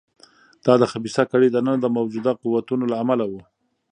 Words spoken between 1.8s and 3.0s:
د موجوده قوتونو له